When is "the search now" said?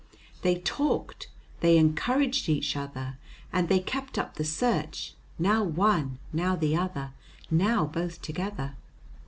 4.33-5.63